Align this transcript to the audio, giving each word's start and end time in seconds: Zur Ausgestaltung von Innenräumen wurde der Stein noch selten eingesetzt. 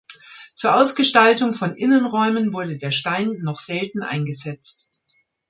Zur 0.55 0.77
Ausgestaltung 0.77 1.53
von 1.53 1.75
Innenräumen 1.75 2.53
wurde 2.53 2.75
der 2.75 2.89
Stein 2.89 3.37
noch 3.43 3.59
selten 3.59 4.01
eingesetzt. 4.01 4.89